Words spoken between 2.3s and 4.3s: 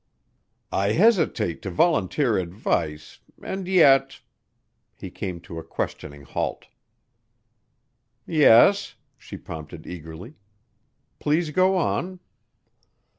advice and yet"